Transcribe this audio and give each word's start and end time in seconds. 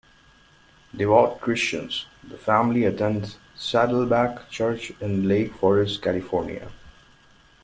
Devout 0.97 1.39
Christians, 1.39 2.07
the 2.27 2.35
family 2.35 2.85
attends 2.85 3.37
Saddleback 3.55 4.49
Church 4.49 4.91
in 4.99 5.27
Lake 5.27 5.53
Forest, 5.53 6.01
California. 6.01 6.71